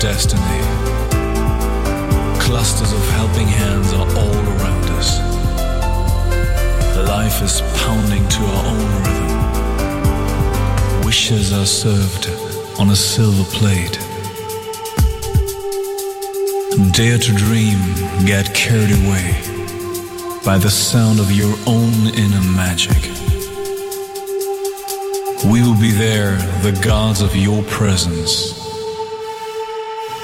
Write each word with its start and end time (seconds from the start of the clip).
Destiny. 0.00 0.60
Clusters 2.40 2.92
of 2.92 3.08
helping 3.10 3.46
hands 3.46 3.92
are 3.92 4.06
all 4.18 4.36
around 4.54 4.84
us. 4.98 5.18
Life 7.08 7.42
is 7.42 7.60
pounding 7.82 8.28
to 8.28 8.44
our 8.44 8.66
own 8.66 9.02
rhythm. 9.02 9.30
Wishes 11.04 11.52
are 11.52 11.66
served 11.66 12.28
on 12.80 12.90
a 12.90 12.96
silver 12.96 13.44
plate. 13.56 13.98
Dare 16.92 17.18
to 17.18 17.32
dream, 17.34 17.78
get 18.24 18.54
carried 18.54 18.92
away 19.04 19.34
by 20.44 20.58
the 20.58 20.70
sound 20.70 21.20
of 21.20 21.30
your 21.30 21.54
own 21.66 22.08
inner 22.14 22.42
magic. 22.56 23.10
We 25.44 25.62
will 25.62 25.78
be 25.78 25.92
there, 25.92 26.36
the 26.62 26.72
gods 26.82 27.20
of 27.20 27.36
your 27.36 27.62
presence. 27.64 28.63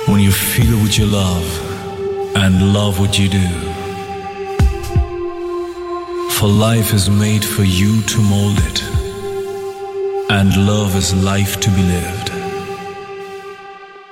When 0.07 0.21
you 0.21 0.33
feel 0.33 0.79
what 0.79 0.97
you 0.99 1.07
love 1.07 2.37
and 2.37 2.73
love 2.73 2.99
what 2.99 3.19
you 3.19 3.29
do. 3.29 3.49
For 6.31 6.49
life 6.49 6.95
is 6.95 7.11
made 7.11 7.45
for 7.45 7.65
you 7.65 8.03
to 8.03 8.21
mold 8.21 8.59
it, 8.59 8.83
and 10.31 10.67
love 10.67 10.97
is 10.97 11.15
life 11.15 11.61
to 11.61 11.71
be 11.71 11.83
lived. 11.83 12.31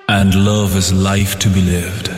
And 0.08 0.35
love 0.35 0.76
is 0.76 0.93
life 0.93 1.38
to 1.40 1.49
be 1.49 1.62
lived. 1.62 2.17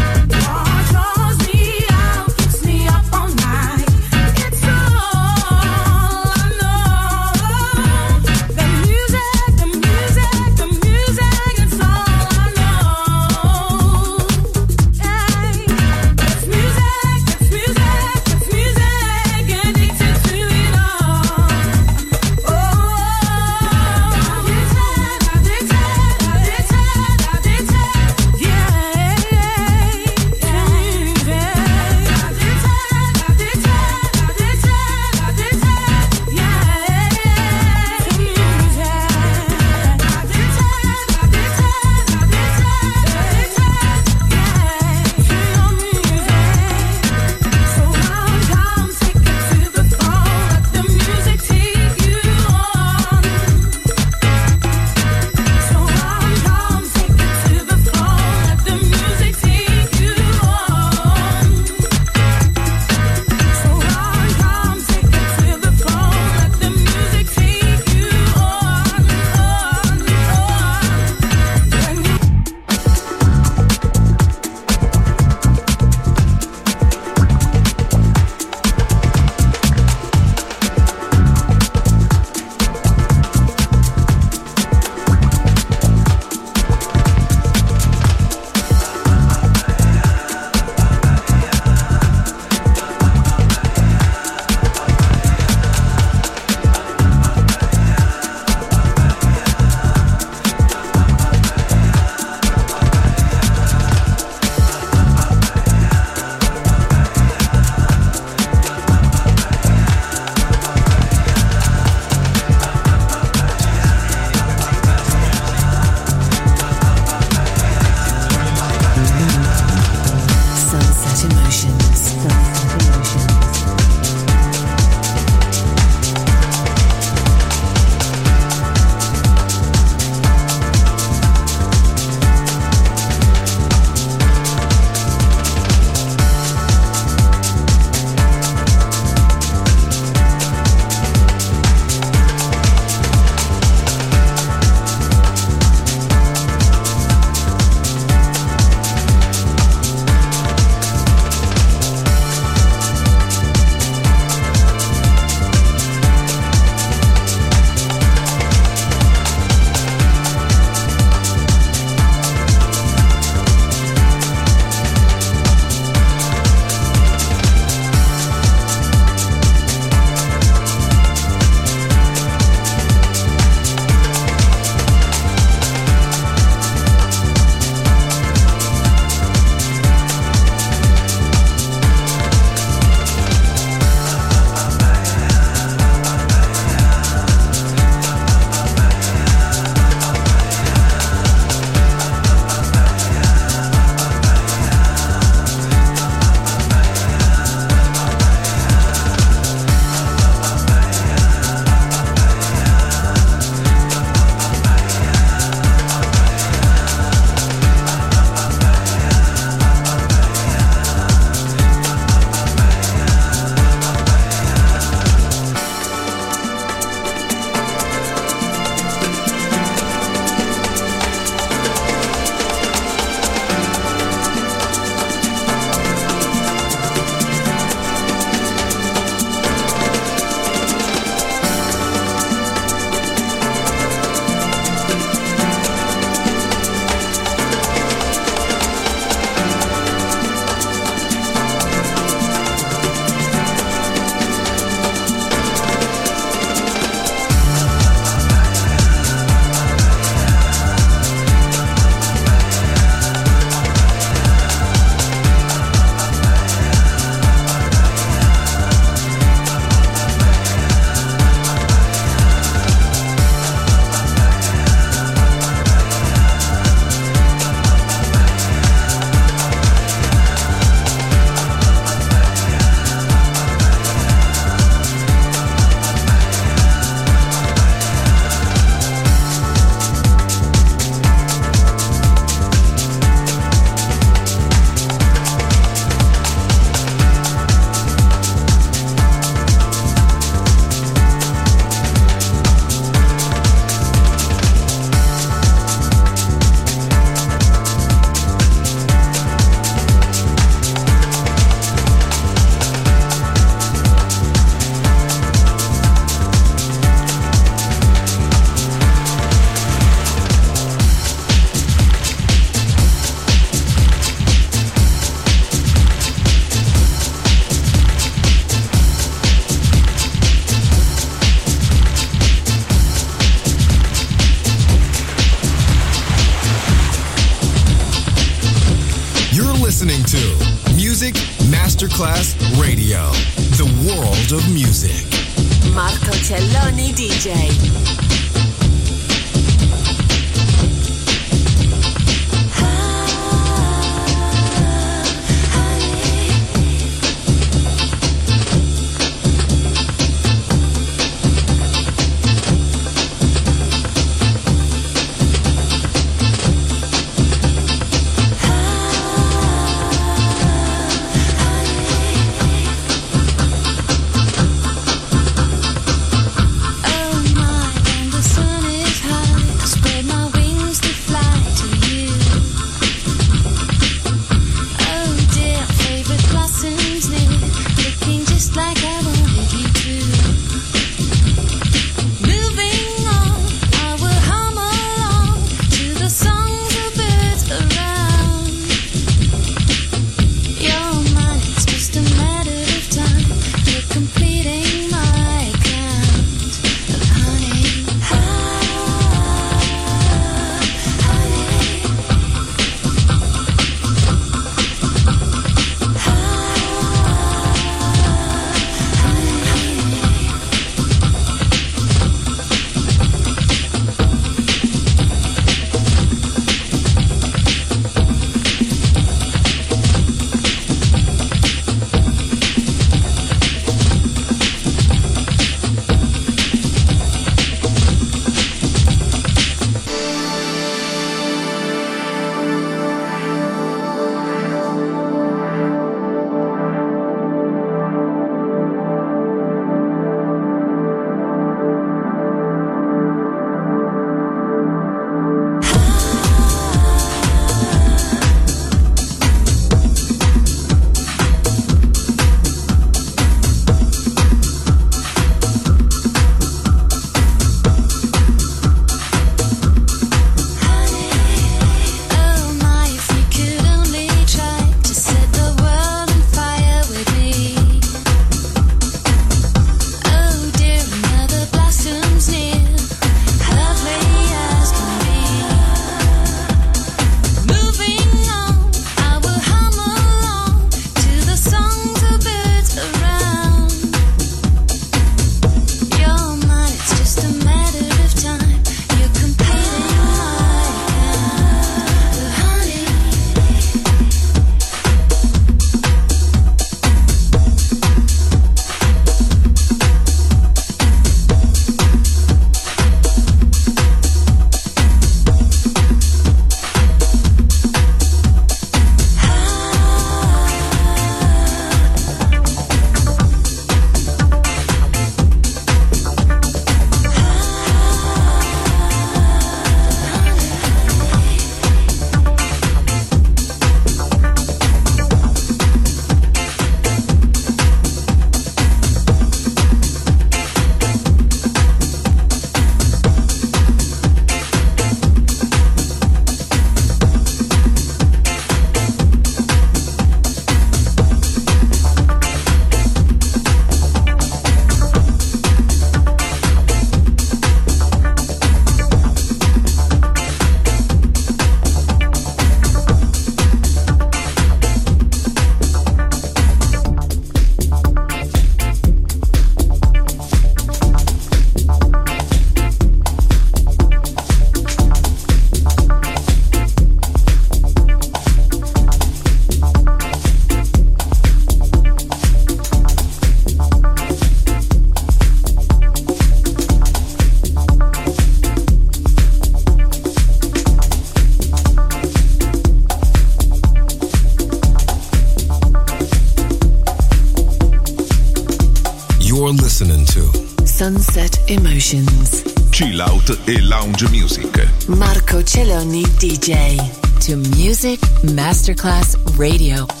Masterclass 598.71 599.17
Radio. 599.37 600.00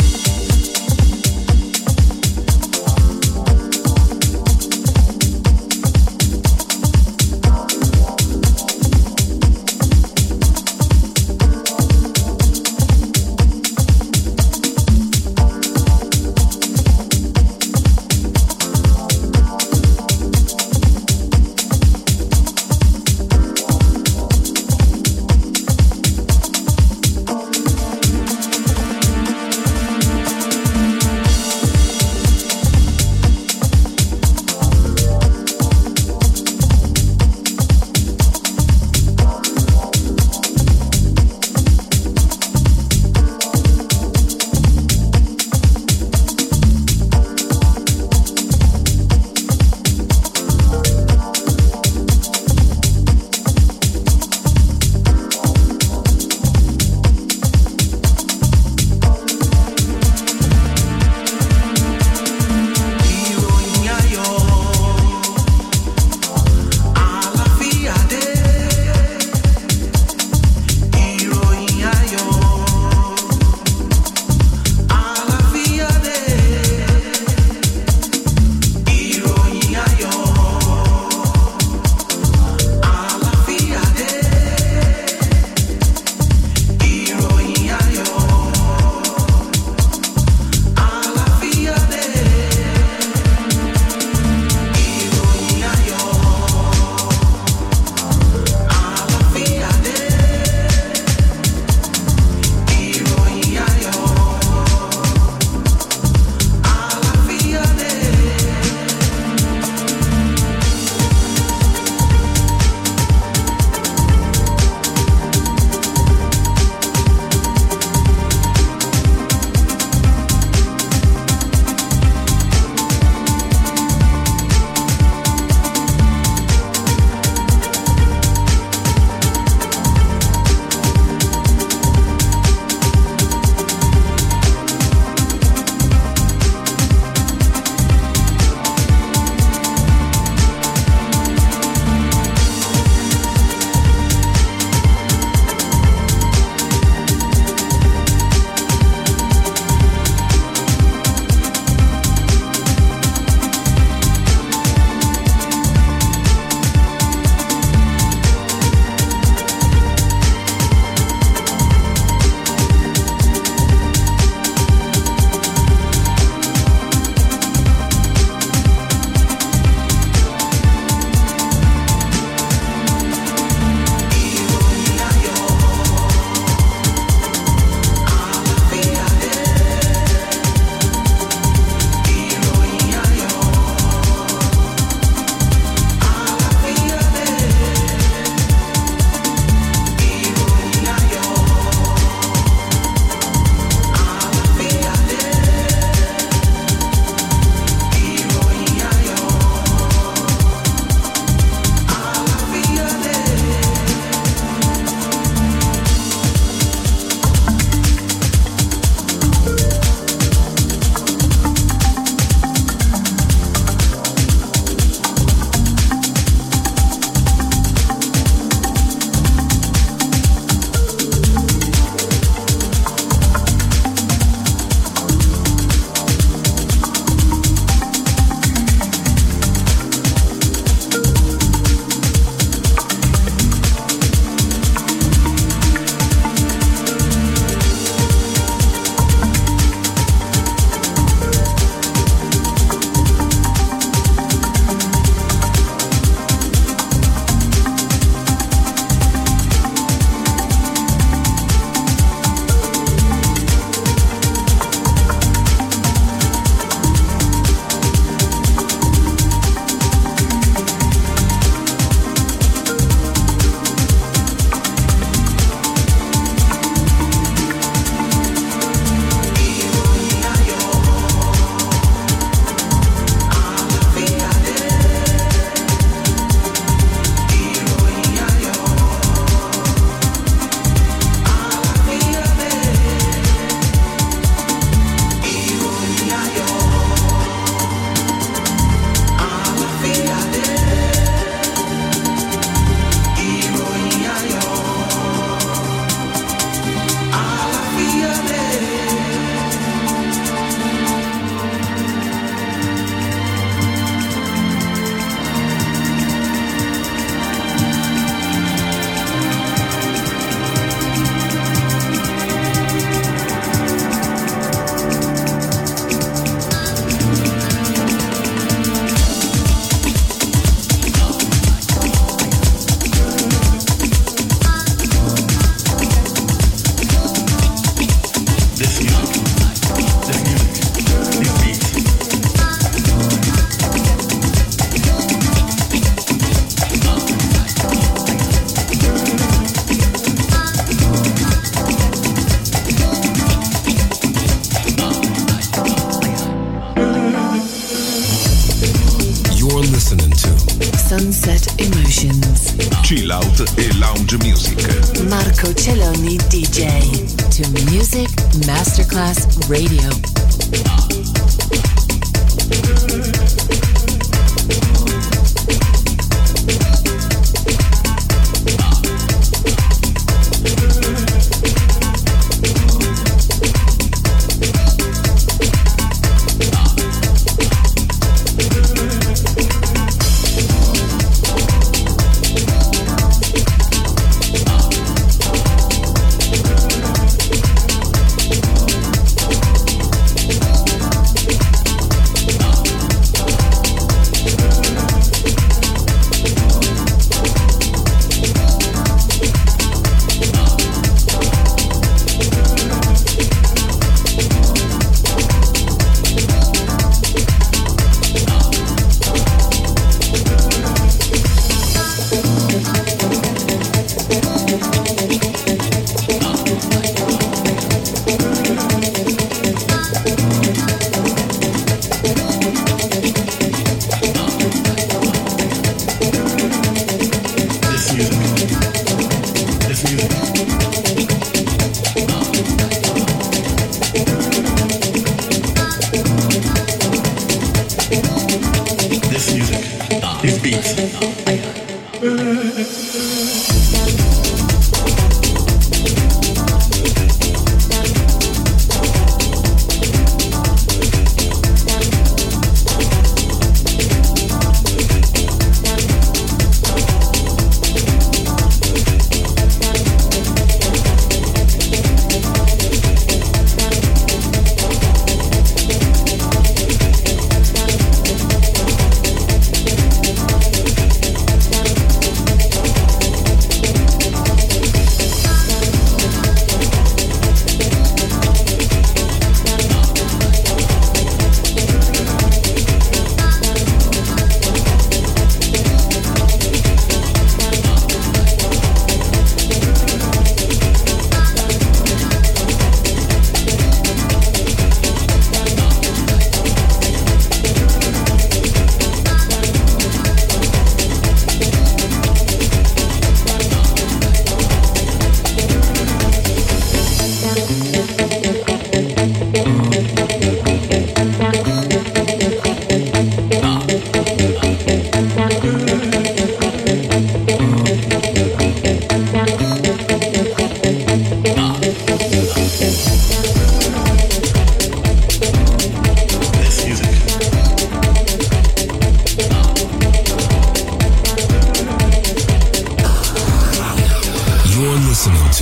Radio. 359.51 360.10